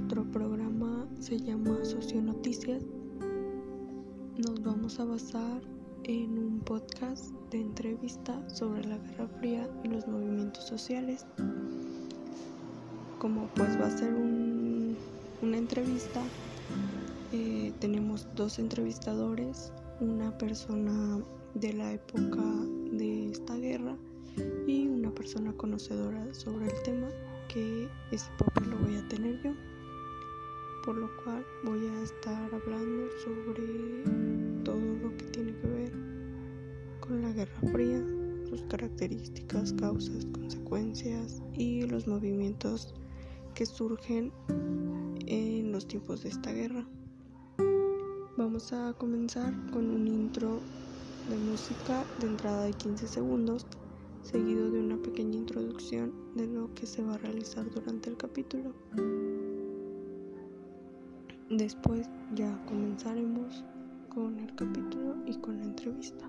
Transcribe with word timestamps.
programa 0.00 1.06
se 1.20 1.38
llama 1.38 1.84
Socionoticias. 1.84 2.82
Nos 4.38 4.62
vamos 4.62 4.98
a 4.98 5.04
basar 5.04 5.60
en 6.04 6.38
un 6.38 6.60
podcast 6.60 7.30
de 7.50 7.60
entrevista 7.60 8.42
sobre 8.48 8.84
la 8.84 8.96
Guerra 8.96 9.28
Fría 9.38 9.68
y 9.84 9.88
los 9.88 10.08
movimientos 10.08 10.66
sociales. 10.66 11.26
Como 13.18 13.48
pues 13.54 13.78
va 13.78 13.86
a 13.86 13.98
ser 13.98 14.14
una 14.14 15.58
entrevista, 15.58 16.22
eh, 17.32 17.72
tenemos 17.78 18.26
dos 18.34 18.58
entrevistadores, 18.58 19.72
una 20.00 20.36
persona 20.38 21.20
de 21.52 21.72
la 21.74 21.92
época 21.92 22.42
de 22.92 23.30
esta 23.30 23.56
guerra 23.56 23.94
y 24.66 24.88
una 24.88 25.10
persona 25.10 25.52
conocedora 25.52 26.32
sobre 26.32 26.66
el 26.66 26.82
tema 26.82 27.08
que 27.48 27.88
ese 28.10 28.30
papel 28.38 28.70
lo 28.70 28.78
voy 28.78 28.96
a 28.96 29.06
tener 29.08 29.42
yo 29.42 29.52
por 30.84 30.96
lo 30.96 31.08
cual 31.22 31.44
voy 31.62 31.86
a 31.86 32.02
estar 32.02 32.54
hablando 32.54 33.08
sobre 33.24 34.04
todo 34.64 34.80
lo 35.02 35.16
que 35.16 35.24
tiene 35.26 35.56
que 35.56 35.66
ver 35.68 35.92
con 37.00 37.22
la 37.22 37.32
Guerra 37.32 37.60
Fría, 37.72 38.04
sus 38.48 38.62
características, 38.62 39.72
causas, 39.74 40.26
consecuencias 40.26 41.40
y 41.54 41.82
los 41.82 42.06
movimientos 42.06 42.94
que 43.54 43.64
surgen 43.66 44.32
en 45.26 45.72
los 45.72 45.86
tiempos 45.86 46.22
de 46.22 46.30
esta 46.30 46.52
guerra. 46.52 46.86
Vamos 48.36 48.72
a 48.72 48.92
comenzar 48.94 49.54
con 49.70 49.90
un 49.90 50.08
intro 50.08 50.60
de 51.28 51.36
música 51.36 52.04
de 52.18 52.26
entrada 52.26 52.64
de 52.64 52.72
15 52.72 53.06
segundos, 53.06 53.66
seguido 54.22 54.70
de 54.70 54.80
una 54.80 54.96
pequeña 55.00 55.36
introducción 55.36 56.12
de 56.34 56.46
lo 56.46 56.74
que 56.74 56.86
se 56.86 57.02
va 57.02 57.14
a 57.14 57.18
realizar 57.18 57.70
durante 57.70 58.10
el 58.10 58.16
capítulo. 58.16 58.74
Después 61.52 62.08
ya 62.34 62.58
comenzaremos 62.64 63.62
con 64.08 64.38
el 64.38 64.54
capítulo 64.54 65.16
y 65.26 65.34
con 65.34 65.58
la 65.58 65.64
entrevista. 65.64 66.24